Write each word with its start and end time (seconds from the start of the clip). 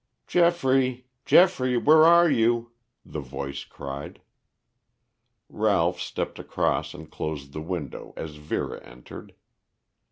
"Geoffrey, 0.25 1.05
Geoffrey, 1.25 1.77
where 1.77 2.03
are 2.05 2.27
you?" 2.27 2.71
the 3.05 3.19
voice 3.19 3.63
cried. 3.63 4.19
Ralph 5.47 5.99
stepped 6.01 6.39
across 6.39 6.95
and 6.95 7.11
closed 7.11 7.53
the 7.53 7.61
window 7.61 8.11
as 8.17 8.37
Vera 8.37 8.81
entered. 8.83 9.35